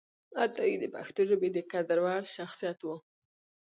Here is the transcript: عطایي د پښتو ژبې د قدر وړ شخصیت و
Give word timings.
عطایي 0.43 0.75
د 0.79 0.85
پښتو 0.95 1.21
ژبې 1.29 1.49
د 1.53 1.57
قدر 1.71 1.97
وړ 2.03 2.21
شخصیت 2.35 2.79
و 2.83 2.87